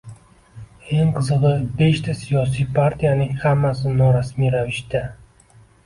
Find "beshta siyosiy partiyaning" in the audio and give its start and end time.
1.83-3.39